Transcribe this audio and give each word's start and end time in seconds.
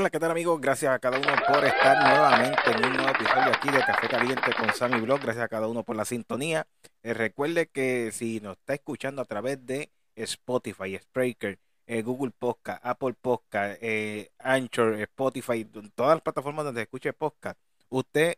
Hola, 0.00 0.10
¿qué 0.10 0.20
tal 0.20 0.30
amigos? 0.30 0.60
Gracias 0.60 0.94
a 0.94 1.00
cada 1.00 1.18
uno 1.18 1.26
por 1.48 1.64
estar 1.64 1.98
nuevamente 1.98 2.70
en 2.70 2.84
un 2.84 2.92
nuevo 2.92 3.08
episodio 3.08 3.52
aquí 3.52 3.68
de 3.68 3.80
Café 3.80 4.06
Caliente 4.06 4.54
con 4.56 4.72
Sammy 4.72 5.00
Blog. 5.00 5.20
Gracias 5.20 5.44
a 5.44 5.48
cada 5.48 5.66
uno 5.66 5.82
por 5.82 5.96
la 5.96 6.04
sintonía. 6.04 6.68
Eh, 7.02 7.14
recuerde 7.14 7.66
que 7.66 8.12
si 8.12 8.38
nos 8.38 8.58
está 8.58 8.74
escuchando 8.74 9.22
a 9.22 9.24
través 9.24 9.66
de 9.66 9.90
Spotify, 10.14 10.96
Spreaker, 11.02 11.58
eh, 11.88 12.02
Google 12.02 12.30
Podcast, 12.30 12.80
Apple 12.86 13.14
Podcast, 13.20 13.76
eh, 13.82 14.30
Anchor, 14.38 15.00
Spotify, 15.00 15.64
todas 15.96 16.14
las 16.14 16.22
plataformas 16.22 16.64
donde 16.64 16.82
escuche 16.82 17.12
podcast, 17.12 17.58
usted 17.88 18.36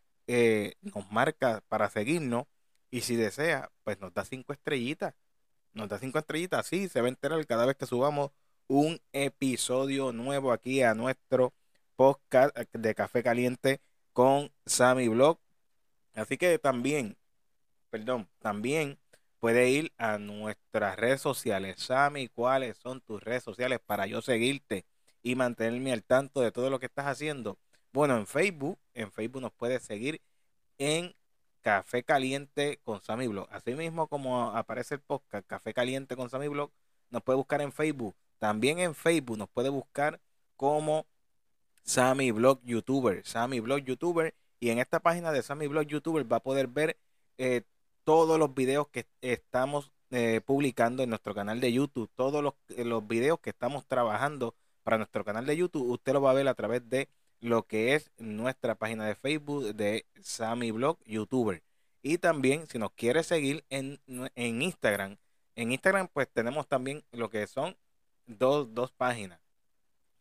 nos 0.81 1.13
marca 1.13 1.63
para 1.69 1.91
seguirnos 1.91 2.47
y 2.91 3.03
si 3.03 3.17
desea, 3.17 3.71
pues 3.85 4.01
nos 4.01 4.15
da 4.15 4.25
cinco 4.25 4.55
estrellitas. 4.55 5.13
Nos 5.75 5.91
da 5.91 5.99
cinco 5.99 6.19
estrellitas, 6.19 6.67
sí, 6.67 6.89
se 6.89 7.03
va 7.03 7.09
a 7.09 7.11
enterar 7.11 7.47
cada 7.47 7.67
vez 7.67 7.77
que 7.77 7.85
subamos 7.85 8.31
un 8.71 9.01
episodio 9.13 10.13
nuevo 10.13 10.53
aquí 10.53 10.81
a 10.85 10.95
nuestro 10.95 11.53
podcast 11.97 12.57
de 12.57 12.95
Café 12.95 13.25
Caliente 13.25 13.81
con 14.13 14.53
Sammy 14.65 15.09
Blog. 15.09 15.41
Así 16.15 16.39
que 16.39 16.57
también, 16.61 17.17
perdón, 17.91 18.29
también 18.39 18.97
puede 19.41 19.71
ir 19.71 19.93
a 19.99 20.19
nuestras 20.19 20.95
redes 20.95 21.21
sociales. 21.21 21.81
Sammy, 21.81 22.29
¿cuáles 22.29 22.77
son 22.77 23.01
tus 23.01 23.21
redes 23.21 23.43
sociales 23.43 23.81
para 23.85 24.07
yo 24.07 24.23
seguirte 24.23 24.85
y 25.21 25.35
mantenerme 25.35 25.93
al 25.93 26.05
tanto 26.05 26.41
de 26.41 26.53
todo 26.53 26.71
lo 26.71 26.79
que 26.79 26.87
estás 26.87 27.07
haciendo? 27.07 27.59
Bueno, 27.93 28.17
en 28.17 28.29
Facebook, 28.29 28.79
en 28.95 29.11
Facebook 29.11 29.43
nos 29.43 29.53
puedes 29.53 29.83
seguir 29.83 30.21
en 30.79 31.13
Café 31.61 32.05
Caliente 32.05 32.79
con 32.85 33.03
Sammy 33.03 33.27
Blog. 33.27 33.49
Así 33.51 33.75
mismo 33.75 34.07
como 34.07 34.53
aparece 34.53 34.95
el 34.95 35.01
podcast 35.01 35.45
Café 35.49 35.75
Caliente 35.75 36.15
con 36.15 36.31
Sammy 36.31 36.47
Blog, 36.47 36.71
nos 37.11 37.25
puede 37.25 37.37
buscar 37.37 37.61
en 37.63 37.73
Facebook 37.73 38.15
también 38.41 38.79
en 38.81 38.95
Facebook 38.95 39.39
nos 39.39 39.51
puede 39.51 39.69
buscar 39.69 40.19
como 40.57 41.07
Sammy 41.85 42.31
Blog 42.33 42.61
YouTuber, 42.65 43.25
Sammy 43.25 43.61
Blog 43.61 43.81
YouTuber. 43.85 44.35
Y 44.59 44.71
en 44.71 44.79
esta 44.79 44.99
página 45.01 45.31
de 45.31 45.43
Sammy 45.43 45.67
Blog 45.69 45.87
YouTuber 45.87 46.31
va 46.31 46.39
a 46.39 46.43
poder 46.43 46.67
ver 46.67 46.97
eh, 47.39 47.63
todos 48.03 48.39
los 48.39 48.55
videos 48.55 48.89
que 48.89 49.07
estamos 49.21 49.93
eh, 50.11 50.41
publicando 50.45 51.03
en 51.03 51.11
nuestro 51.11 51.35
canal 51.35 51.61
de 51.61 51.73
YouTube, 51.73 52.11
todos 52.17 52.43
los, 52.43 52.55
eh, 52.71 52.85
los 52.85 53.07
videos 53.07 53.41
que 53.41 53.51
estamos 53.51 53.87
trabajando 53.87 54.55
para 54.83 54.97
nuestro 54.97 55.23
canal 55.25 55.45
de 55.45 55.57
YouTube, 55.57 55.91
usted 55.91 56.15
lo 56.15 56.23
va 56.23 56.31
a 56.31 56.35
ver 56.35 56.49
a 56.49 56.55
través 56.55 56.89
de 56.89 57.09
lo 57.41 57.67
que 57.67 57.95
es 57.95 58.11
nuestra 58.19 58.75
página 58.75 59.07
de 59.07 59.15
Facebook 59.15 59.75
de 59.75 60.07
Sammy 60.23 60.71
Blog 60.71 60.99
YouTuber. 61.05 61.63
Y 62.03 62.19
también, 62.19 62.67
si 62.67 62.79
nos 62.79 62.93
quiere 62.93 63.23
seguir 63.23 63.65
en, 63.69 64.01
en 64.35 64.63
Instagram, 64.63 65.19
en 65.57 65.73
Instagram 65.73 66.09
pues 66.09 66.29
tenemos 66.33 66.67
también 66.67 67.05
lo 67.13 67.29
que 67.29 67.47
son 67.47 67.77
dos, 68.39 68.73
dos 68.75 68.93
páginas 68.93 69.41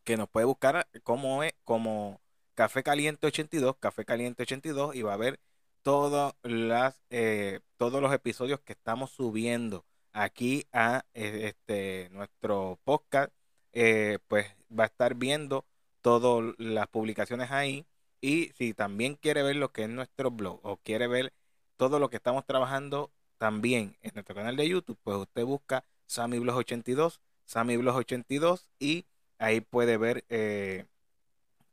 que 0.04 0.18
nos 0.18 0.30
puede 0.30 0.46
buscar 0.46 0.88
como, 1.04 1.44
es, 1.44 1.54
como 1.64 2.20
Café 2.56 2.84
Caliente 2.84 3.28
82, 3.28 3.78
Café 3.80 4.06
Caliente 4.06 4.44
82 4.44 4.96
y 4.96 5.02
va 5.04 5.14
a 5.14 5.18
ver 5.18 5.40
todas 5.84 6.34
las, 6.44 7.02
eh, 7.10 7.62
todos 7.78 8.02
los 8.02 8.14
episodios 8.14 8.60
que 8.62 8.74
estamos 8.74 9.12
subiendo 9.12 9.86
aquí 10.14 10.66
a 10.74 11.06
eh, 11.14 11.50
este, 11.50 12.10
nuestro 12.12 12.80
podcast. 12.84 13.32
Eh, 13.74 14.20
pues 14.28 14.48
va 14.78 14.84
a 14.86 14.88
estar 14.88 15.16
viendo 15.16 15.66
todas 16.02 16.56
las 16.58 16.88
publicaciones 16.88 17.52
ahí. 17.52 17.86
Y 18.22 18.52
si 18.58 18.74
también 18.74 19.16
quiere 19.16 19.44
ver 19.44 19.56
lo 19.56 19.72
que 19.72 19.84
es 19.84 19.90
nuestro 19.90 20.32
blog 20.32 20.60
o 20.64 20.78
quiere 20.78 21.08
ver 21.08 21.34
todo 21.78 22.00
lo 22.00 22.10
que 22.10 22.18
estamos 22.18 22.46
trabajando 22.46 23.12
también 23.38 23.98
en 24.02 24.12
nuestro 24.16 24.36
canal 24.36 24.58
de 24.58 24.68
YouTube, 24.68 25.00
pues 25.04 25.18
usted 25.18 25.46
busca 25.46 25.86
Sammy 26.08 26.40
Blog 26.40 26.58
82 26.58 27.22
Sammy 27.50 27.78
82 27.78 28.70
y 28.78 29.08
ahí 29.40 29.60
puede 29.60 29.98
ver 29.98 30.24
eh, 30.30 30.86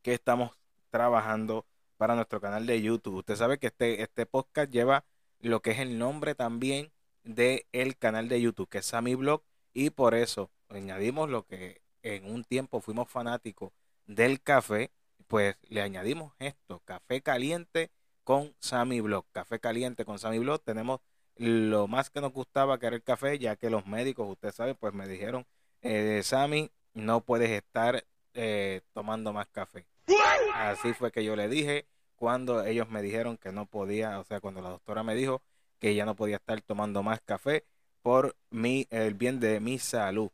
que 0.01 0.15
estamos 0.15 0.53
trabajando 0.89 1.67
para 1.99 2.15
nuestro 2.15 2.41
canal 2.41 2.65
de 2.65 2.81
YouTube. 2.81 3.17
Usted 3.17 3.37
sabe 3.37 3.59
que 3.59 3.67
este, 3.67 4.01
este 4.01 4.25
podcast 4.25 4.71
lleva 4.71 5.05
lo 5.39 5.61
que 5.61 5.73
es 5.73 5.81
el 5.81 5.99
nombre 5.99 6.35
también 6.35 6.93
del 7.25 7.67
el 7.73 7.99
canal 7.99 8.31
de 8.31 8.41
YouTube, 8.41 8.71
que 8.71 8.79
es 8.79 8.87
Sammy 8.87 9.17
Blog, 9.17 9.43
y 9.75 9.91
por 9.91 10.15
eso 10.15 10.51
añadimos 10.71 11.29
lo 11.29 11.47
que 11.47 11.83
en 12.03 12.25
un 12.25 12.45
tiempo 12.45 12.81
fuimos 12.81 13.11
fanáticos 13.11 13.71
del 14.07 14.41
café, 14.41 14.91
pues 15.27 15.57
le 15.69 15.83
añadimos 15.83 16.33
esto, 16.39 16.81
café 16.87 17.21
caliente 17.21 17.91
con 18.25 18.55
Sammy 18.61 19.03
Blog. 19.03 19.27
Café 19.31 19.61
caliente 19.61 20.07
con 20.07 20.19
Sammy 20.19 20.39
Blog. 20.39 20.63
Tenemos 20.63 21.01
lo 21.37 21.87
más 21.87 22.09
que 22.09 22.23
nos 22.23 22.33
gustaba 22.33 22.79
que 22.79 22.87
era 22.87 22.97
el 22.97 23.03
café, 23.03 23.39
ya 23.39 23.57
que 23.57 23.69
los 23.69 23.87
médicos, 23.87 24.27
usted 24.31 24.53
sabe, 24.53 24.75
pues 24.75 24.95
me 24.95 25.07
dijeron 25.07 25.47
eh, 25.87 26.23
Sammy, 26.23 26.71
no 26.95 27.21
puedes 27.21 27.51
estar 27.51 28.05
eh, 28.35 28.81
tomando 28.93 29.33
más 29.33 29.47
café. 29.49 29.87
Así 30.55 30.93
fue 30.95 31.13
que 31.13 31.25
yo 31.25 31.37
le 31.37 31.49
dije 31.49 31.87
cuando 32.17 32.65
ellos 32.65 32.89
me 32.89 33.03
dijeron 33.03 33.37
que 33.37 33.53
no 33.53 33.67
podía, 33.67 34.19
o 34.19 34.25
sea, 34.25 34.41
cuando 34.41 34.63
la 34.63 34.71
doctora 34.71 35.03
me 35.03 35.15
dijo 35.15 35.43
que 35.79 35.95
ya 35.95 36.05
no 36.05 36.17
podía 36.17 36.37
estar 36.37 36.61
tomando 36.63 37.03
más 37.03 37.21
café 37.21 37.65
por 38.03 38.37
mi, 38.51 38.87
el 38.91 39.15
bien 39.15 39.41
de 39.41 39.61
mi 39.61 39.79
salud. 39.79 40.31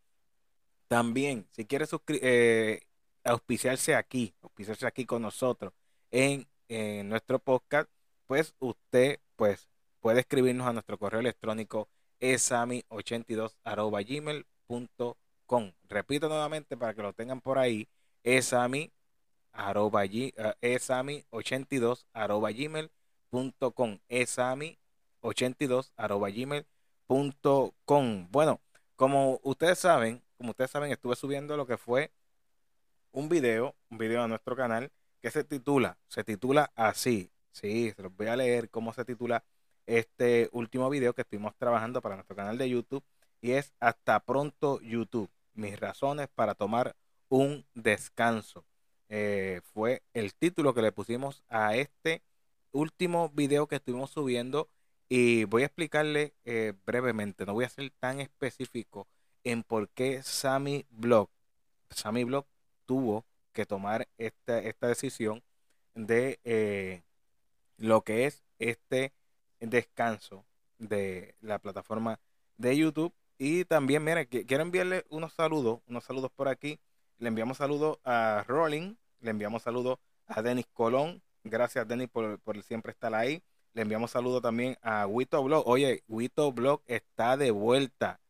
También, 0.88 1.46
si 1.50 1.64
quiere 1.64 1.86
eh, 2.08 2.80
auspiciarse 3.24 3.94
aquí, 3.94 4.34
auspiciarse 4.42 4.86
aquí 4.86 5.04
con 5.04 5.22
nosotros 5.22 5.72
en, 6.10 6.46
nuestro 7.08 7.38
podcast, 7.38 7.90
pues 8.26 8.54
usted 8.58 9.20
pues 9.36 9.68
puede 10.00 10.20
escribirnos 10.20 10.66
a 10.66 10.72
nuestro 10.72 10.98
correo 10.98 11.20
electrónico 11.20 11.88
esami82 12.20 13.52
gmail.com 14.06 15.21
Repito 15.88 16.28
nuevamente 16.28 16.76
para 16.76 16.94
que 16.94 17.02
lo 17.02 17.12
tengan 17.12 17.40
por 17.40 17.58
ahí. 17.58 17.88
Esami, 18.22 18.90
arroba, 19.52 20.04
esami 20.60 21.24
82 21.30 22.06
arroba 22.12 22.50
gmail.com. 22.50 23.98
Esami 24.08 24.78
82 25.20 25.92
arroba 25.96 26.30
gmail.com. 26.30 28.28
Bueno, 28.30 28.60
como 28.96 29.40
ustedes 29.42 29.78
saben, 29.78 30.22
como 30.38 30.50
ustedes 30.50 30.70
saben, 30.70 30.90
estuve 30.90 31.16
subiendo 31.16 31.56
lo 31.56 31.66
que 31.66 31.76
fue 31.76 32.10
un 33.12 33.28
video, 33.28 33.74
un 33.90 33.98
video 33.98 34.22
a 34.22 34.28
nuestro 34.28 34.56
canal 34.56 34.90
que 35.20 35.30
se 35.30 35.44
titula, 35.44 35.98
se 36.08 36.24
titula 36.24 36.72
así. 36.74 37.30
Sí, 37.52 37.92
se 37.94 38.02
los 38.02 38.16
voy 38.16 38.28
a 38.28 38.36
leer 38.36 38.70
cómo 38.70 38.94
se 38.94 39.04
titula 39.04 39.44
este 39.86 40.48
último 40.52 40.88
video 40.88 41.12
que 41.12 41.22
estuvimos 41.22 41.54
trabajando 41.56 42.00
para 42.00 42.14
nuestro 42.14 42.34
canal 42.36 42.56
de 42.56 42.70
YouTube 42.70 43.04
y 43.42 43.52
es 43.52 43.74
Hasta 43.80 44.20
pronto 44.20 44.80
YouTube 44.80 45.28
mis 45.54 45.78
razones 45.78 46.28
para 46.34 46.54
tomar 46.54 46.96
un 47.28 47.64
descanso. 47.74 48.64
Eh, 49.08 49.60
fue 49.72 50.02
el 50.14 50.34
título 50.34 50.74
que 50.74 50.82
le 50.82 50.92
pusimos 50.92 51.44
a 51.48 51.76
este 51.76 52.22
último 52.72 53.28
video 53.30 53.66
que 53.66 53.76
estuvimos 53.76 54.10
subiendo 54.10 54.68
y 55.08 55.44
voy 55.44 55.62
a 55.62 55.66
explicarle 55.66 56.32
eh, 56.44 56.72
brevemente, 56.86 57.44
no 57.44 57.52
voy 57.52 57.66
a 57.66 57.68
ser 57.68 57.90
tan 58.00 58.20
específico 58.20 59.06
en 59.44 59.62
por 59.62 59.90
qué 59.90 60.22
Sammy 60.22 60.86
Blog, 60.88 61.28
Sammy 61.90 62.24
Blog 62.24 62.46
tuvo 62.86 63.26
que 63.52 63.66
tomar 63.66 64.08
esta, 64.16 64.58
esta 64.60 64.88
decisión 64.88 65.42
de 65.94 66.40
eh, 66.44 67.02
lo 67.76 68.02
que 68.02 68.24
es 68.26 68.42
este 68.58 69.12
descanso 69.60 70.46
de 70.78 71.34
la 71.40 71.58
plataforma 71.58 72.18
de 72.56 72.76
YouTube 72.76 73.12
y 73.44 73.64
también, 73.64 74.04
miren, 74.04 74.24
quiero 74.26 74.62
enviarle 74.62 75.04
unos 75.08 75.32
saludos, 75.32 75.80
unos 75.88 76.04
saludos 76.04 76.30
por 76.30 76.46
aquí. 76.46 76.78
Le 77.18 77.26
enviamos 77.26 77.56
saludos 77.56 77.98
a 78.04 78.44
Rolling, 78.46 78.94
le 79.18 79.30
enviamos 79.30 79.64
saludos 79.64 79.98
a 80.28 80.42
Denis 80.42 80.66
Colón. 80.72 81.20
Gracias, 81.42 81.88
Denis, 81.88 82.08
por, 82.08 82.38
siempre 82.62 82.92
estar 82.92 83.12
ahí. 83.16 83.42
Le 83.74 83.82
enviamos 83.82 84.12
saludos 84.12 84.42
también 84.42 84.76
a 84.80 85.08
Wito 85.08 85.42
Blog. 85.42 85.66
Oye, 85.66 86.04
Wito 86.06 86.52
Blog 86.52 86.82
está 86.86 87.36
de 87.36 87.50
vuelta. 87.50 88.20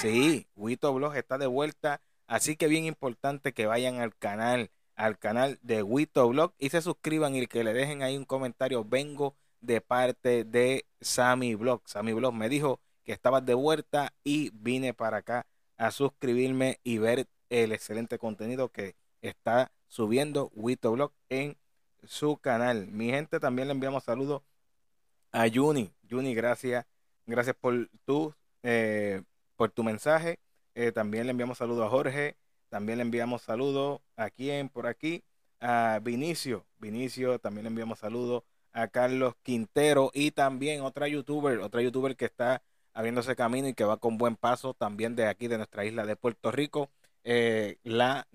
Sí, 0.00 0.46
Wito 0.54 0.94
Blog 0.94 1.16
está 1.16 1.36
de 1.36 1.48
vuelta. 1.48 2.00
Así 2.28 2.54
que 2.54 2.68
bien 2.68 2.84
importante 2.84 3.52
que 3.52 3.66
vayan 3.66 3.98
al 3.98 4.14
canal, 4.14 4.70
al 4.94 5.18
canal 5.18 5.58
de 5.62 5.82
Wito 5.82 6.28
Blog 6.28 6.52
y 6.56 6.70
se 6.70 6.82
suscriban 6.82 7.34
y 7.34 7.48
que 7.48 7.64
le 7.64 7.72
dejen 7.72 8.04
ahí 8.04 8.16
un 8.16 8.26
comentario. 8.26 8.84
Vengo 8.84 9.34
de 9.60 9.80
parte 9.80 10.44
de 10.44 10.86
Sammy 11.00 11.56
Blog. 11.56 11.82
Sammy 11.84 12.12
Blog 12.12 12.32
me 12.32 12.48
dijo 12.48 12.78
que 13.04 13.12
estabas 13.12 13.44
de 13.44 13.54
vuelta 13.54 14.12
y 14.24 14.50
vine 14.54 14.94
para 14.94 15.18
acá 15.18 15.46
a 15.76 15.90
suscribirme 15.90 16.78
y 16.84 16.98
ver 16.98 17.26
el 17.48 17.72
excelente 17.72 18.18
contenido 18.18 18.70
que 18.70 18.94
está 19.22 19.72
subiendo 19.88 20.50
Wito 20.54 20.92
Blog 20.92 21.12
en 21.28 21.56
su 22.04 22.36
canal. 22.38 22.86
Mi 22.88 23.10
gente, 23.10 23.40
también 23.40 23.68
le 23.68 23.72
enviamos 23.72 24.04
saludos 24.04 24.42
a 25.32 25.46
Juni. 25.52 25.92
Juni, 26.08 26.34
gracias. 26.34 26.86
Gracias 27.26 27.56
por 27.56 27.88
tu, 28.04 28.34
eh, 28.62 29.22
por 29.56 29.70
tu 29.70 29.84
mensaje. 29.84 30.38
Eh, 30.74 30.92
también 30.92 31.26
le 31.26 31.30
enviamos 31.32 31.58
saludos 31.58 31.86
a 31.86 31.90
Jorge. 31.90 32.36
También 32.68 32.98
le 32.98 33.02
enviamos 33.02 33.42
saludos 33.42 34.00
a 34.16 34.30
quien 34.30 34.68
por 34.68 34.86
aquí. 34.86 35.24
A 35.60 36.00
Vinicio. 36.02 36.64
Vinicio, 36.78 37.38
también 37.38 37.64
le 37.64 37.68
enviamos 37.68 37.98
saludos 37.98 38.44
a 38.72 38.88
Carlos 38.88 39.34
Quintero 39.42 40.10
y 40.14 40.30
también 40.30 40.82
otra 40.82 41.08
youtuber, 41.08 41.58
otra 41.58 41.82
youtuber 41.82 42.16
que 42.16 42.24
está 42.24 42.62
abriéndose 42.92 43.36
camino 43.36 43.68
y 43.68 43.74
que 43.74 43.84
va 43.84 43.98
con 43.98 44.18
buen 44.18 44.36
paso 44.36 44.74
también 44.74 45.16
de 45.16 45.26
aquí, 45.26 45.48
de 45.48 45.56
nuestra 45.58 45.84
isla 45.84 46.06
de 46.06 46.16
Puerto 46.16 46.50
Rico. 46.50 46.90
Eh, 47.24 47.78
la, 47.84 48.26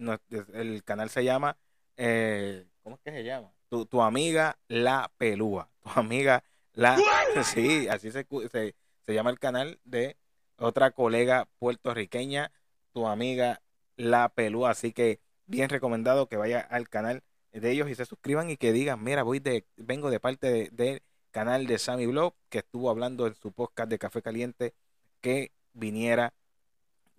el 0.54 0.84
canal 0.84 1.10
se 1.10 1.24
llama 1.24 1.58
eh, 1.98 2.68
¿cómo 2.84 2.96
es 2.96 3.02
que 3.02 3.12
se 3.12 3.24
llama? 3.24 3.52
Tu, 3.70 3.86
tu 3.86 4.02
amiga 4.02 4.58
La 4.68 5.12
Pelúa. 5.18 5.70
Tu 5.84 6.00
amiga 6.00 6.44
La... 6.74 6.98
Sí, 7.44 7.88
así 7.88 8.12
se, 8.12 8.26
se, 8.52 8.76
se 9.02 9.14
llama 9.14 9.30
el 9.30 9.40
canal 9.40 9.80
de 9.84 10.18
otra 10.58 10.92
colega 10.92 11.48
puertorriqueña, 11.60 12.52
tu 12.94 13.08
amiga 13.08 13.62
La 13.98 14.30
Pelúa. 14.30 14.72
Así 14.72 14.92
que 14.94 15.20
bien 15.46 15.70
recomendado 15.70 16.28
que 16.28 16.38
vaya 16.38 16.60
al 16.62 16.90
canal 16.90 17.24
de 17.52 17.72
ellos 17.72 17.90
y 17.90 17.96
se 17.96 18.06
suscriban 18.06 18.50
y 18.50 18.58
que 18.58 18.72
digan, 18.74 19.04
mira, 19.04 19.24
voy 19.24 19.40
de, 19.40 19.66
vengo 19.78 20.10
de 20.10 20.20
parte 20.20 20.70
del 20.72 21.02
canal 21.36 21.68
de 21.68 21.78
Sammy 21.78 22.06
Blog, 22.06 22.34
que 22.48 22.60
estuvo 22.60 22.90
hablando 22.90 23.28
en 23.28 23.36
su 23.36 23.52
podcast 23.52 23.90
de 23.90 24.00
Café 24.00 24.22
Caliente, 24.22 24.74
que 25.20 25.52
viniera 25.74 26.34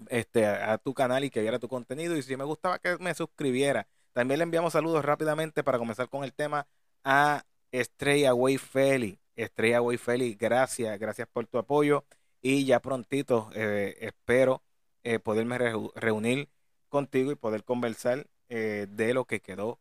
este, 0.09 0.47
a, 0.47 0.79
tu 0.79 0.95
canal 0.95 1.25
y 1.25 1.29
que 1.29 1.43
viera 1.43 1.59
tu 1.59 1.69
contenido. 1.69 2.17
Y 2.17 2.23
si 2.23 2.35
me 2.35 2.45
gustaba 2.45 2.79
que 2.79 2.97
me 2.97 3.13
suscribiera. 3.13 3.87
También 4.15 4.39
le 4.39 4.45
enviamos 4.45 4.73
saludos 4.73 5.05
rápidamente 5.05 5.63
para 5.63 5.77
comenzar 5.77 6.09
con 6.09 6.25
el 6.25 6.33
tema 6.33 6.67
a 7.05 7.45
Estrella 7.73 8.33
Way 8.33 8.57
Feli. 8.57 9.21
Estrella 9.37 9.83
Way 9.83 9.99
Feli, 9.99 10.35
gracias, 10.35 10.99
gracias 10.99 11.29
por 11.29 11.47
tu 11.47 11.59
apoyo. 11.59 12.03
Y 12.41 12.65
ya 12.65 12.81
prontito 12.81 13.51
eh, 13.55 13.99
espero 14.01 14.63
eh, 15.05 15.19
poderme 15.19 15.59
reunir 15.95 16.49
contigo 16.89 17.33
y 17.33 17.35
poder 17.35 17.65
conversar 17.65 18.27
eh, 18.49 18.87
de 18.89 19.13
lo 19.13 19.27
que 19.27 19.41
quedó 19.41 19.79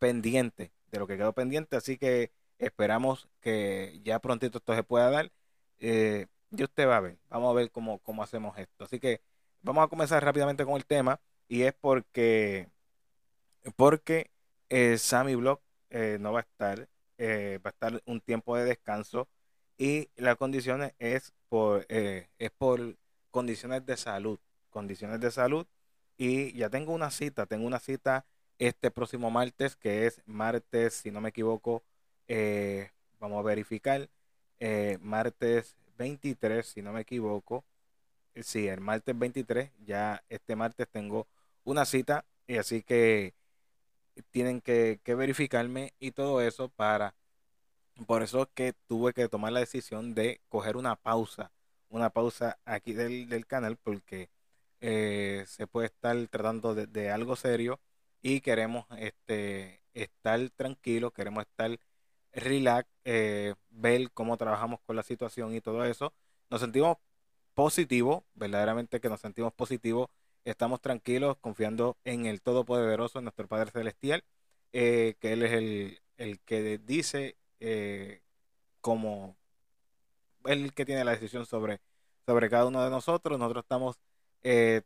pendiente, 0.00 0.72
de 0.90 0.98
lo 0.98 1.06
que 1.06 1.16
quedó 1.16 1.32
pendiente. 1.34 1.76
Así 1.76 1.98
que 1.98 2.32
esperamos 2.58 3.28
que 3.40 4.00
ya 4.04 4.18
prontito 4.20 4.58
esto 4.58 4.74
se 4.74 4.82
pueda 4.82 5.10
dar. 5.10 5.32
Eh, 5.78 6.26
y 6.50 6.62
usted 6.62 6.86
va 6.88 6.96
a 6.98 7.00
ver, 7.00 7.18
vamos 7.28 7.50
a 7.50 7.54
ver 7.54 7.70
cómo, 7.70 7.98
cómo 7.98 8.22
hacemos 8.22 8.56
esto. 8.58 8.84
Así 8.84 9.00
que 9.00 9.20
vamos 9.62 9.84
a 9.84 9.88
comenzar 9.88 10.24
rápidamente 10.24 10.64
con 10.64 10.76
el 10.76 10.86
tema 10.86 11.20
y 11.48 11.62
es 11.62 11.74
porque, 11.74 12.68
porque 13.76 14.30
eh, 14.68 14.98
Sammy 14.98 15.34
Block 15.34 15.60
eh, 15.90 16.18
no 16.20 16.32
va 16.32 16.40
a 16.40 16.42
estar, 16.42 16.88
eh, 17.18 17.58
va 17.64 17.70
a 17.70 17.72
estar 17.72 18.02
un 18.06 18.20
tiempo 18.20 18.56
de 18.56 18.64
descanso 18.64 19.28
y 19.78 20.08
las 20.16 20.36
condiciones 20.36 20.94
es 20.98 21.32
por, 21.48 21.86
es 21.88 22.50
por 22.56 22.96
condiciones 23.30 23.84
de 23.84 23.96
salud, 23.96 24.38
condiciones 24.70 25.20
de 25.20 25.30
salud 25.30 25.66
y 26.16 26.52
ya 26.52 26.70
tengo 26.70 26.94
una 26.94 27.10
cita, 27.10 27.46
tengo 27.46 27.66
una 27.66 27.78
cita 27.78 28.24
este 28.58 28.90
próximo 28.90 29.30
martes 29.30 29.76
que 29.76 30.06
es 30.06 30.22
martes, 30.24 30.94
si 30.94 31.10
no 31.10 31.20
me 31.20 31.28
equivoco, 31.28 31.82
vamos 33.20 33.40
a 33.40 33.42
verificar, 33.42 34.08
martes 35.00 35.76
23, 35.96 36.66
si 36.66 36.82
no 36.82 36.92
me 36.92 37.02
equivoco. 37.02 37.64
Eh, 38.34 38.42
sí, 38.42 38.68
el 38.68 38.80
martes 38.80 39.18
23, 39.18 39.70
ya 39.86 40.22
este 40.28 40.56
martes 40.56 40.88
tengo 40.88 41.26
una 41.64 41.84
cita 41.84 42.24
y 42.46 42.58
así 42.58 42.82
que 42.82 43.34
tienen 44.30 44.60
que, 44.60 45.00
verificarme 45.06 45.94
y 45.98 46.12
todo 46.12 46.40
eso 46.42 46.68
para... 46.68 47.14
Por 48.06 48.22
eso 48.22 48.42
es 48.42 48.48
que 48.54 48.74
tuve 48.88 49.14
que 49.14 49.28
tomar 49.28 49.52
la 49.52 49.60
decisión 49.60 50.14
de 50.14 50.40
coger 50.50 50.76
una 50.76 50.96
pausa, 50.96 51.50
una 51.88 52.10
pausa 52.10 52.58
aquí 52.66 52.92
del, 52.92 53.46
canal 53.46 53.78
porque 53.78 54.28
eh, 54.80 55.44
se 55.46 55.66
puede 55.66 55.86
estar 55.86 56.14
tratando 56.28 56.74
de, 56.74 57.10
algo 57.10 57.36
serio 57.36 57.80
y 58.20 58.42
queremos 58.42 58.84
este, 58.98 59.80
estar 59.94 60.38
tranquilos, 60.50 61.12
queremos 61.14 61.44
estar 61.44 61.78
relax, 62.36 62.88
eh, 63.04 63.54
ver 63.70 64.10
cómo 64.12 64.36
trabajamos 64.36 64.80
con 64.86 64.94
la 64.96 65.02
situación 65.02 65.54
y 65.54 65.60
todo 65.60 65.84
eso. 65.84 66.12
Nos 66.50 66.60
sentimos 66.60 66.98
positivos, 67.54 68.22
verdaderamente 68.34 69.00
que 69.00 69.08
nos 69.08 69.20
sentimos 69.20 69.52
positivos, 69.54 70.08
estamos 70.44 70.80
tranquilos, 70.80 71.36
confiando 71.40 71.96
en 72.04 72.26
el 72.26 72.42
Todopoderoso, 72.42 73.18
en 73.18 73.24
nuestro 73.24 73.48
Padre 73.48 73.70
Celestial, 73.70 74.22
eh, 74.72 75.16
que 75.20 75.32
Él 75.32 75.42
es 75.42 75.52
el, 75.52 76.00
el 76.18 76.40
que 76.40 76.78
dice 76.78 77.36
eh, 77.60 78.20
como 78.80 79.36
el 80.44 80.74
que 80.74 80.84
tiene 80.84 81.04
la 81.04 81.12
decisión 81.12 81.46
sobre, 81.46 81.80
sobre 82.26 82.50
cada 82.50 82.66
uno 82.66 82.84
de 82.84 82.90
nosotros. 82.90 83.38
Nosotros 83.38 83.64
estamos 83.64 83.98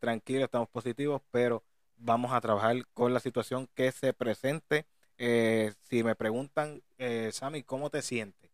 tranquilos, 0.00 0.44
estamos 0.44 0.70
positivos, 0.70 1.20
pero 1.30 1.62
vamos 1.98 2.32
a 2.32 2.40
trabajar 2.40 2.76
con 2.94 3.12
la 3.12 3.20
situación 3.20 3.68
que 3.74 3.92
se 3.92 4.14
presente 4.14 4.86
eh, 5.22 5.74
si 5.82 6.02
me 6.02 6.14
preguntan, 6.16 6.82
eh, 6.98 7.30
Sammy, 7.32 7.62
¿cómo 7.62 7.90
te 7.90 8.00
sientes? 8.00 8.50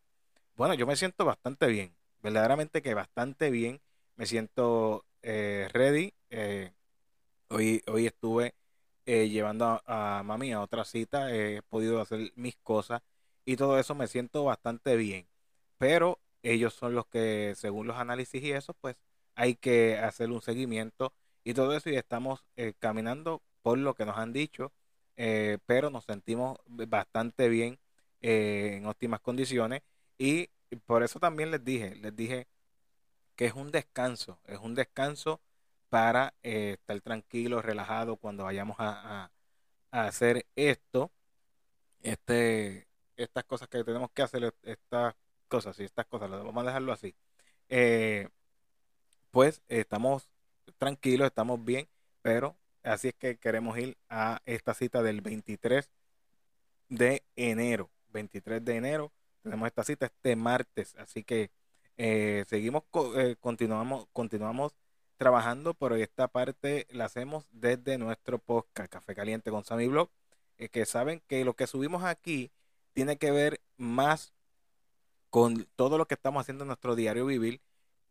Bueno, 0.56 0.74
yo 0.74 0.86
me 0.86 0.96
siento 0.96 1.24
bastante 1.24 1.68
bien, 1.68 1.94
verdaderamente 2.22 2.82
que 2.82 2.94
bastante 2.94 3.50
bien. 3.50 3.80
Me 4.16 4.26
siento 4.26 5.04
eh, 5.22 5.68
ready. 5.72 6.12
Eh, 6.30 6.72
hoy, 7.50 7.82
hoy 7.86 8.06
estuve 8.06 8.54
llevando 9.06 9.80
a, 9.86 10.22
mami 10.24 10.52
a 10.52 10.60
otra 10.60 10.84
cita, 10.84 11.32
he 11.32 11.62
podido 11.62 12.00
hacer 12.00 12.32
mis 12.34 12.56
cosas 12.56 13.02
y 13.44 13.56
todo 13.56 13.78
eso 13.78 13.94
me 13.94 14.08
siento 14.08 14.44
bastante 14.44 14.96
bien. 14.96 15.28
Pero 15.78 16.18
ellos 16.42 16.74
son 16.74 16.94
los 16.94 17.06
que, 17.06 17.54
según 17.56 17.86
los 17.86 17.96
análisis 17.96 18.42
y 18.42 18.52
eso, 18.52 18.74
pues 18.74 18.96
hay 19.36 19.54
que 19.54 19.98
hacer 19.98 20.30
un 20.32 20.42
seguimiento 20.42 21.12
y 21.44 21.54
todo 21.54 21.76
eso 21.76 21.90
y 21.90 21.96
estamos 21.96 22.44
caminando 22.80 23.42
por 23.62 23.78
lo 23.78 23.94
que 23.94 24.06
nos 24.06 24.18
han 24.18 24.32
dicho 24.32 24.72
eh, 25.16 25.58
pero 25.66 25.90
nos 25.90 26.04
sentimos 26.04 26.58
bastante 26.66 27.48
bien 27.48 27.78
eh, 28.20 28.74
en 28.76 28.86
óptimas 28.86 29.20
condiciones 29.20 29.82
y 30.18 30.48
por 30.86 31.02
eso 31.02 31.20
también 31.20 31.50
les 31.50 31.64
dije, 31.64 31.94
les 31.96 32.14
dije 32.14 32.48
que 33.36 33.46
es 33.46 33.54
un 33.54 33.70
descanso, 33.70 34.40
es 34.46 34.58
un 34.58 34.74
descanso 34.74 35.40
para 35.90 36.34
eh, 36.42 36.72
estar 36.78 37.00
tranquilo, 37.00 37.62
relajado 37.62 38.16
cuando 38.16 38.44
vayamos 38.44 38.76
a, 38.80 39.30
hacer 39.90 40.46
esto, 40.56 41.10
este, 42.02 42.86
estas 43.16 43.44
cosas 43.44 43.68
que 43.68 43.84
tenemos 43.84 44.10
que 44.12 44.22
hacer, 44.22 44.54
estas 44.62 45.14
cosas, 45.48 45.78
y 45.80 45.84
estas 45.84 46.06
cosas, 46.06 46.30
vamos 46.30 46.62
a 46.64 46.66
dejarlo 46.66 46.92
así. 46.92 47.14
pues 49.30 49.62
estamos 49.68 50.28
tranquilos, 50.78 51.26
estamos 51.26 51.64
bien, 51.64 51.88
pero 52.22 52.56
Así 52.86 53.08
es 53.08 53.14
que 53.14 53.36
queremos 53.36 53.76
ir 53.78 53.96
a 54.08 54.40
esta 54.46 54.72
cita 54.72 55.02
del 55.02 55.20
23 55.20 55.90
de 56.88 57.24
enero. 57.34 57.90
23 58.12 58.64
de 58.64 58.76
enero 58.76 59.12
tenemos 59.42 59.66
esta 59.66 59.84
cita 59.84 60.06
este 60.06 60.36
martes. 60.36 60.94
Así 60.96 61.24
que 61.24 61.50
eh, 61.96 62.44
seguimos, 62.48 62.84
eh, 63.16 63.36
continuamos, 63.40 64.06
continuamos 64.12 64.72
trabajando, 65.16 65.74
pero 65.74 65.96
esta 65.96 66.28
parte 66.28 66.86
la 66.90 67.06
hacemos 67.06 67.46
desde 67.50 67.98
nuestro 67.98 68.38
podcast 68.38 68.92
Café 68.92 69.14
Caliente 69.14 69.50
con 69.50 69.64
Sammy 69.64 69.88
Blog. 69.88 70.08
Eh, 70.58 70.68
que 70.68 70.86
saben 70.86 71.22
que 71.26 71.44
lo 71.44 71.54
que 71.54 71.66
subimos 71.66 72.04
aquí 72.04 72.50
tiene 72.92 73.18
que 73.18 73.30
ver 73.30 73.60
más 73.76 74.32
con 75.30 75.66
todo 75.76 75.98
lo 75.98 76.06
que 76.06 76.14
estamos 76.14 76.40
haciendo 76.40 76.64
en 76.64 76.68
nuestro 76.68 76.94
diario 76.94 77.26
vivir 77.26 77.60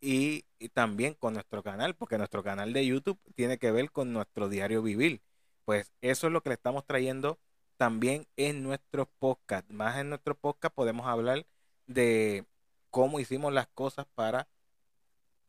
y, 0.01 0.45
también 0.73 1.13
con 1.13 1.33
nuestro 1.33 1.63
canal, 1.63 1.95
porque 1.95 2.17
nuestro 2.17 2.43
canal 2.43 2.73
de 2.73 2.85
YouTube 2.85 3.19
tiene 3.35 3.57
que 3.59 3.71
ver 3.71 3.91
con 3.91 4.13
nuestro 4.13 4.49
diario 4.49 4.81
vivir. 4.81 5.21
Pues 5.65 5.91
eso 6.01 6.27
es 6.27 6.33
lo 6.33 6.41
que 6.41 6.49
le 6.49 6.55
estamos 6.55 6.85
trayendo 6.85 7.39
también 7.77 8.27
en 8.37 8.63
nuestro 8.63 9.07
podcast. 9.19 9.69
Más 9.69 9.97
en 9.97 10.09
nuestro 10.09 10.35
podcast 10.35 10.73
podemos 10.73 11.07
hablar 11.07 11.45
de 11.87 12.45
cómo 12.89 13.19
hicimos 13.19 13.53
las 13.53 13.67
cosas 13.67 14.05
para, 14.15 14.47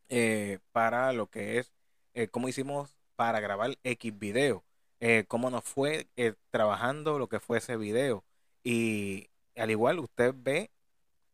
eh, 0.09 0.59
para 0.73 1.13
lo 1.13 1.29
que 1.29 1.59
es, 1.59 1.73
eh, 2.15 2.29
cómo 2.29 2.49
hicimos 2.49 2.97
para 3.17 3.41
grabar 3.41 3.79
X 3.85 4.19
video, 4.19 4.65
eh, 5.01 5.25
cómo 5.29 5.51
nos 5.51 5.65
fue 5.65 6.09
trabajando 6.51 7.19
lo 7.19 7.29
que 7.29 7.41
fue 7.41 7.59
ese 7.59 7.77
video. 7.77 8.25
Y 8.65 9.29
al 9.57 9.71
igual 9.71 9.99
usted 9.99 10.35
ve 10.37 10.71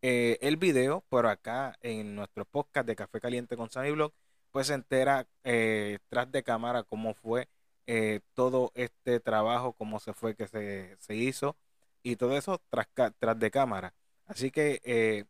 eh, 0.02 0.38
el 0.42 0.56
video, 0.56 1.04
pero 1.10 1.30
acá 1.30 1.78
en 1.80 2.16
nuestro 2.16 2.44
podcast 2.44 2.86
de 2.86 2.96
Café 2.96 3.20
Caliente 3.20 3.56
con 3.56 3.70
Sammy 3.70 3.92
Blog, 3.92 4.12
pues 4.50 4.66
se 4.68 4.74
entera 4.74 5.26
eh, 5.44 5.98
tras 6.08 6.30
de 6.32 6.42
cámara 6.42 6.82
cómo 6.82 7.14
fue 7.14 7.48
eh, 7.86 8.20
todo 8.34 8.72
este 8.74 9.20
trabajo, 9.20 9.72
cómo 9.74 10.00
se 10.00 10.12
fue 10.12 10.34
que 10.34 10.48
se, 10.48 10.96
se 10.98 11.14
hizo 11.14 11.56
y 12.02 12.16
todo 12.16 12.36
eso 12.36 12.60
tras, 12.70 12.88
tras 13.18 13.38
de 13.38 13.50
cámara. 13.50 13.94
Así 14.26 14.50
que, 14.50 15.26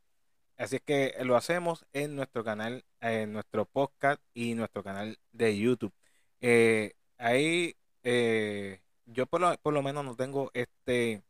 así 0.57 0.77
es 0.77 0.83
que 0.83 1.15
lo 1.25 1.37
hacemos 1.37 1.85
en 1.93 2.17
nuestro 2.17 2.45
canal, 2.45 2.85
en 3.01 3.33
nuestro 3.33 3.67
podcast 3.67 4.21
y 4.35 4.55
nuestro 4.55 4.83
canal 4.83 5.19
de 5.33 5.59
YouTube. 5.59 5.93
ahí 7.19 7.77
yo 9.07 9.27
por 9.27 9.41
lo, 9.41 9.57
por 9.59 9.75
lo 9.75 9.83
menos 9.83 10.05
no 10.05 10.17
tengo 10.17 10.51
este 10.55 11.23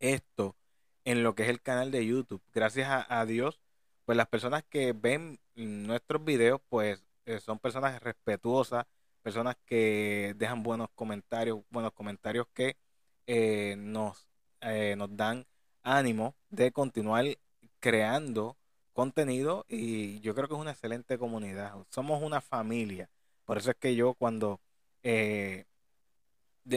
esto 0.00 0.56
en 1.04 1.22
lo 1.22 1.34
que 1.34 1.44
es 1.44 1.48
el 1.48 1.60
canal 1.62 1.90
de 1.90 2.06
YouTube. 2.06 2.42
Gracias 2.52 2.88
a, 3.08 3.26
Dios, 3.26 3.60
pues 4.04 4.16
las 4.16 4.28
personas 4.28 4.64
que 4.68 4.92
ven 4.92 5.40
nuestros 5.54 6.24
videos, 6.24 6.60
pues 6.68 7.04
eh, 7.26 7.40
son 7.40 7.58
personas 7.58 8.02
respetuosas, 8.02 8.86
personas 9.22 9.56
que 9.66 10.34
dejan 10.36 10.62
buenos 10.62 10.88
comentarios, 10.94 11.60
buenos 11.70 11.92
comentarios 11.92 12.46
que 12.54 12.76
eh, 13.26 13.76
nos, 13.78 14.28
eh, 14.60 14.94
nos 14.96 15.14
dan 15.16 15.46
ánimo 15.82 16.34
de 16.50 16.72
continuar 16.72 17.24
creando 17.80 18.56
contenido 18.92 19.64
y 19.68 20.20
yo 20.20 20.34
creo 20.34 20.48
que 20.48 20.54
es 20.54 20.60
una 20.60 20.72
excelente 20.72 21.18
comunidad. 21.18 21.74
Somos 21.90 22.22
una 22.22 22.40
familia. 22.40 23.10
Por 23.44 23.58
eso 23.58 23.70
es 23.70 23.76
que 23.76 23.96
yo 23.96 24.14
cuando 24.14 24.60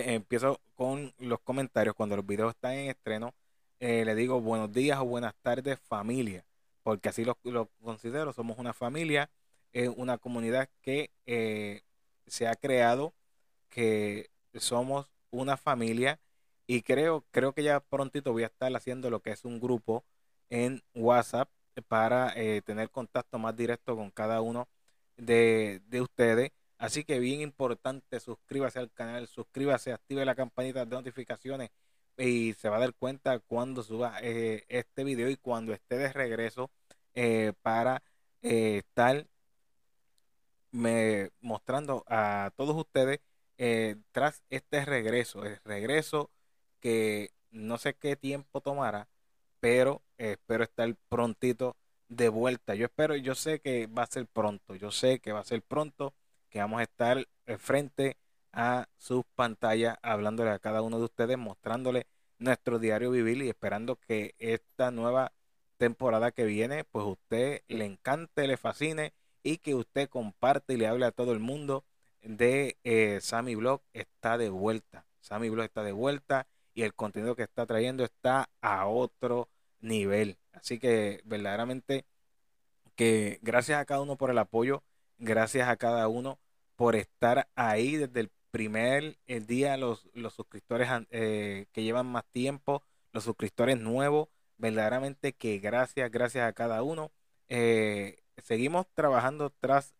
empiezo 0.01 0.59
con 0.75 1.13
los 1.19 1.39
comentarios 1.41 1.95
cuando 1.95 2.15
los 2.15 2.25
videos 2.25 2.53
están 2.53 2.73
en 2.73 2.89
estreno. 2.89 3.33
Eh, 3.79 4.05
le 4.05 4.15
digo 4.15 4.39
buenos 4.41 4.71
días 4.71 4.99
o 4.99 5.05
buenas 5.05 5.35
tardes 5.41 5.79
familia, 5.79 6.45
porque 6.83 7.09
así 7.09 7.25
lo, 7.25 7.35
considero. 7.81 8.33
Somos 8.33 8.57
una 8.57 8.73
familia, 8.73 9.29
es 9.73 9.89
una 9.95 10.17
comunidad 10.17 10.69
que 10.81 11.11
eh, 11.25 11.81
se 12.27 12.47
ha 12.47 12.55
creado, 12.55 13.13
que 13.69 14.29
somos 14.55 15.07
una 15.31 15.57
familia 15.57 16.19
y 16.67 16.81
creo, 16.83 17.25
creo 17.31 17.53
que 17.53 17.63
ya 17.63 17.79
prontito 17.81 18.31
voy 18.31 18.43
a 18.43 18.47
estar 18.47 18.73
haciendo 18.75 19.09
lo 19.09 19.21
que 19.21 19.31
es 19.31 19.45
un 19.45 19.59
grupo 19.59 20.05
en 20.49 20.81
WhatsApp 20.93 21.49
para 21.87 22.33
eh, 22.35 22.61
tener 22.61 22.89
contacto 22.89 23.39
más 23.39 23.55
directo 23.55 23.95
con 23.95 24.11
cada 24.11 24.41
uno 24.41 24.67
de, 25.17 25.81
de 25.87 26.01
ustedes. 26.01 26.51
Así 26.77 27.03
que 27.03 27.19
bien 27.19 27.41
importante, 27.41 28.19
suscríbase 28.19 28.79
al 28.79 28.91
canal, 28.91 29.27
suscríbase, 29.27 29.93
active 29.93 30.25
la 30.25 30.35
campanita 30.35 30.85
de 30.85 30.95
notificaciones 30.95 31.69
y 32.17 32.53
se 32.53 32.69
va 32.69 32.77
a 32.77 32.79
dar 32.79 32.93
cuenta 32.93 33.39
cuando 33.39 33.83
suba 33.83 34.17
eh, 34.21 34.65
este 34.69 35.03
video 35.03 35.29
y 35.29 35.37
cuando 35.37 35.73
esté 35.73 35.97
de 35.97 36.13
regreso 36.13 36.69
eh, 37.15 37.53
para 37.61 38.03
estar 38.41 39.25
me, 40.71 41.31
mostrando 41.41 42.03
a 42.07 42.51
todos 42.55 42.75
ustedes 42.75 43.19
tras 44.11 44.41
este 44.49 44.83
regreso, 44.83 45.45
el 45.45 45.57
regreso 45.63 46.29
que 46.81 47.31
no 47.51 47.77
sé 47.77 47.93
qué 47.93 48.17
tiempo 48.17 48.59
tomará, 48.59 49.07
pero 49.61 50.01
espero 50.17 50.63
estar 50.63 50.93
prontito 51.07 51.77
de 52.09 52.29
vuelta. 52.29 52.75
Yo 52.75 52.85
espero, 52.85 53.15
yo 53.15 53.35
sé 53.35 53.59
que 53.59 53.87
va 53.87 54.03
a 54.03 54.07
ser 54.07 54.27
pronto, 54.27 54.75
yo 54.75 54.91
sé 54.91 55.19
que 55.19 55.31
va 55.31 55.39
a 55.39 55.43
ser 55.45 55.61
pronto, 55.61 56.13
que 56.49 56.59
vamos 56.59 56.79
a 56.79 56.83
estar 56.83 57.27
eh, 57.45 57.57
frente 57.57 58.17
a 58.53 58.87
sus 58.97 59.25
pantallas 59.35 59.97
hablándole 60.01 60.51
a 60.51 60.59
cada 60.59 60.81
uno 60.81 60.99
de 60.99 61.05
ustedes, 61.05 61.37
mostrándole 61.37 62.07
nuestro 62.37 62.79
diario 62.79 63.11
vivir 63.11 63.41
y 63.41 63.49
esperando 63.49 63.95
que 63.97 64.35
esta 64.39 64.91
nueva 64.91 65.33
temporada 65.77 66.31
que 66.31 66.45
viene, 66.45 66.83
pues 66.85 67.05
usted 67.05 67.61
le 67.67 67.85
encante, 67.85 68.47
le 68.47 68.57
fascine 68.57 69.13
y 69.43 69.57
que 69.57 69.75
usted 69.75 70.09
comparte 70.09 70.73
y 70.73 70.77
le 70.77 70.87
hable 70.87 71.05
a 71.05 71.11
todo 71.11 71.33
el 71.33 71.39
mundo 71.39 71.83
de 72.21 72.77
eh, 72.83 73.19
Sammy 73.21 73.55
Blog 73.55 73.81
está 73.93 74.37
de 74.37 74.49
vuelta. 74.49 75.05
Sammy 75.19 75.49
Blog 75.49 75.65
está 75.65 75.83
de 75.83 75.91
vuelta 75.91 76.47
y 76.73 76.83
el 76.83 76.93
contenido 76.93 77.35
que 77.35 77.43
está 77.43 77.65
trayendo 77.65 78.03
está 78.03 78.49
a 78.61 78.87
otro 78.87 79.49
nivel. 79.81 80.37
Así 80.53 80.79
que 80.79 81.21
verdaderamente 81.25 82.05
que 82.95 83.39
gracias 83.41 83.79
a 83.79 83.85
cada 83.85 84.01
uno 84.01 84.15
por 84.17 84.29
el 84.29 84.37
apoyo, 84.37 84.83
gracias 85.17 85.67
a 85.67 85.77
cada 85.77 86.07
uno 86.07 86.39
por 86.75 86.95
estar 86.95 87.49
ahí 87.55 87.97
desde 87.97 88.21
el 88.21 88.31
primer 88.53 89.17
el 89.25 89.47
día, 89.47 89.77
los, 89.77 90.07
los 90.13 90.35
suscriptores 90.35 90.87
eh, 91.09 91.65
que 91.71 91.81
llevan 91.81 92.05
más 92.05 92.23
tiempo, 92.25 92.83
los 93.11 93.23
suscriptores 93.23 93.79
nuevos, 93.79 94.29
verdaderamente 94.57 95.33
que 95.33 95.57
gracias, 95.57 96.11
gracias 96.11 96.47
a 96.47 96.53
cada 96.53 96.83
uno. 96.83 97.11
Eh, 97.49 98.19
seguimos 98.37 98.85
trabajando 98.93 99.49
tras, 99.49 99.95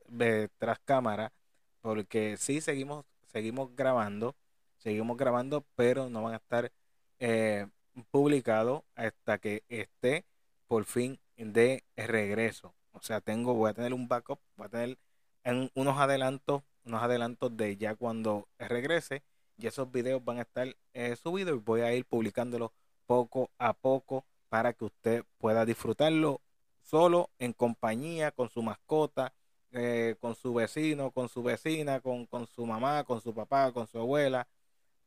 tras 0.60 0.78
cámara, 0.86 1.34
porque 1.82 2.38
sí 2.38 2.62
seguimos, 2.62 3.06
seguimos 3.26 3.76
grabando, 3.76 4.36
seguimos 4.78 5.18
grabando, 5.18 5.66
pero 5.76 6.10
no 6.12 6.22
van 6.22 6.34
a 6.34 6.38
estar 6.38 6.72
eh, 7.20 7.66
publicados 8.12 8.84
hasta 8.94 9.40
que 9.40 9.64
esté 9.68 10.26
por 10.68 10.86
fin 10.86 11.20
de 11.38 11.84
regreso. 11.98 12.76
O 12.92 13.02
sea, 13.02 13.20
tengo, 13.20 13.56
voy 13.56 13.72
a 13.72 13.74
tener 13.74 13.96
un 13.96 14.08
backup, 14.08 14.40
voy 14.58 14.68
a 14.68 14.70
tener 14.70 15.00
en 15.44 15.72
unos 15.74 15.98
adelantos, 15.98 16.62
unos 16.86 17.02
adelantos 17.02 17.56
de 17.56 17.78
ya 17.78 17.96
cuando 17.96 18.48
regrese. 18.58 19.24
Y 19.58 19.68
esos 19.68 19.92
videos 19.92 20.24
van 20.24 20.40
a 20.40 20.42
estar 20.42 20.76
eh, 20.94 21.16
subidos 21.16 21.56
y 21.58 21.60
voy 21.60 21.82
a 21.82 21.94
ir 21.94 22.06
publicándolos 22.06 22.72
poco 23.06 23.52
a 23.58 23.74
poco 23.74 24.26
para 24.50 24.74
que 24.74 24.86
usted 24.86 25.24
pueda 25.38 25.66
disfrutarlo 25.66 26.42
solo 26.82 27.30
en 27.40 27.54
compañía 27.54 28.32
con 28.32 28.50
su 28.50 28.62
mascota, 28.62 29.34
eh, 29.72 30.16
con 30.20 30.36
su 30.36 30.54
vecino, 30.54 31.12
con 31.12 31.30
su 31.30 31.42
vecina, 31.44 32.00
con, 32.02 32.26
con, 32.26 32.48
su 32.48 32.66
mamá, 32.66 33.04
con 33.04 33.22
su 33.22 33.34
papá, 33.34 33.72
con 33.72 33.88
su 33.88 33.98
abuela, 34.00 34.48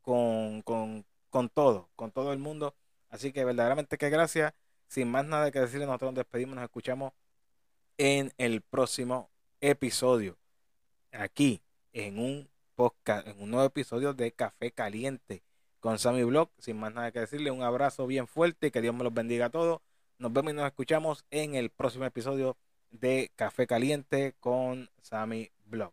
con, 0.02 0.62
con, 0.62 1.04
con 1.30 1.48
todo, 1.48 1.88
con 1.96 2.10
todo 2.10 2.32
el 2.32 2.38
mundo. 2.38 2.74
Así 3.08 3.32
que 3.32 3.44
verdaderamente 3.44 3.98
que 3.98 4.10
gracias. 4.10 4.54
Sin 4.88 5.10
más 5.10 5.24
nada 5.26 5.50
que 5.50 5.60
decirle, 5.60 5.86
nosotros 5.86 6.12
nos 6.12 6.16
despedimos, 6.18 6.54
nos 6.54 6.64
escuchamos 6.64 7.12
en 7.98 8.32
el 8.38 8.62
próximo 8.62 9.30
episodio. 9.60 10.36
Aquí, 11.12 11.62
en 11.96 12.18
un 12.18 12.50
podcast, 12.74 13.26
en 13.26 13.40
un 13.40 13.50
nuevo 13.50 13.66
episodio 13.66 14.12
de 14.12 14.30
Café 14.30 14.70
Caliente 14.70 15.42
con 15.80 15.98
Sammy 15.98 16.24
Blog. 16.24 16.50
Sin 16.58 16.78
más 16.78 16.92
nada 16.92 17.10
que 17.10 17.20
decirle, 17.20 17.50
un 17.50 17.62
abrazo 17.62 18.06
bien 18.06 18.26
fuerte 18.26 18.70
que 18.70 18.82
Dios 18.82 18.94
me 18.94 19.02
los 19.02 19.14
bendiga 19.14 19.46
a 19.46 19.50
todos. 19.50 19.80
Nos 20.18 20.30
vemos 20.30 20.52
y 20.52 20.56
nos 20.56 20.66
escuchamos 20.66 21.24
en 21.30 21.54
el 21.54 21.70
próximo 21.70 22.04
episodio 22.04 22.58
de 22.90 23.30
Café 23.34 23.66
Caliente 23.66 24.34
con 24.40 24.90
Sammy 25.00 25.50
Blog. 25.64 25.92